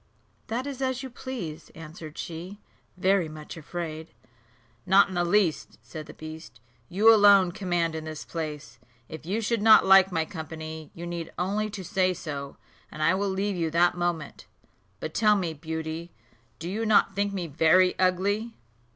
[0.47, 2.59] "That is as you please," answered she,
[2.97, 4.15] very much afraid.
[4.83, 8.79] "Not in the least," said the beast; "you alone command in this place.
[9.07, 12.57] If you should not like my company, you need only to say so,
[12.89, 14.47] and I will leave you that moment.
[14.99, 16.09] But tell me, Beauty,
[16.57, 18.55] do you not think me very ugly?"